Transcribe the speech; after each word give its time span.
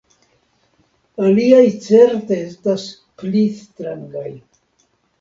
Aliaj 1.25 1.61
certe 1.89 2.41
estas 2.49 2.89
pli 3.23 3.47
strangaj. 3.63 4.29